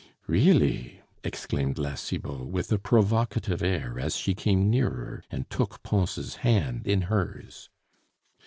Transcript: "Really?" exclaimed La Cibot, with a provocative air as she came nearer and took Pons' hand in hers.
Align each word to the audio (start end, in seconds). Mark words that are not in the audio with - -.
"Really?" 0.25 0.99
exclaimed 1.23 1.77
La 1.77 1.93
Cibot, 1.93 2.47
with 2.47 2.71
a 2.71 2.79
provocative 2.79 3.61
air 3.61 3.99
as 3.99 4.15
she 4.15 4.33
came 4.33 4.67
nearer 4.67 5.23
and 5.29 5.47
took 5.51 5.83
Pons' 5.83 6.37
hand 6.37 6.87
in 6.87 7.01
hers. 7.01 7.69